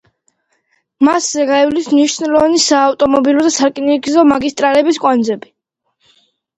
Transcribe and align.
მასზე 1.07 1.45
გაივლის 1.49 1.91
მნიშვნელოვანი 1.93 2.63
საავტომობილო 2.65 3.47
და 3.51 3.55
სარკინიგზო 3.61 4.27
მაგისტრალების 4.35 5.05
კვანძები. 5.07 5.57